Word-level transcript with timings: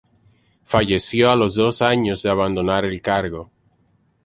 Falleció 0.65 1.29
a 1.29 1.35
los 1.35 1.53
dos 1.53 1.83
años 1.83 2.23
de 2.23 2.31
abandonar 2.31 2.85
el 2.85 2.99
cargo. 3.03 3.51